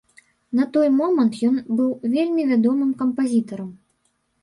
На 0.59 0.65
той 0.77 0.87
момант 1.01 1.37
ён 1.51 1.61
быў 1.81 1.89
вельмі 2.17 2.49
вядомым 2.51 2.91
кампазітарам. 3.07 3.71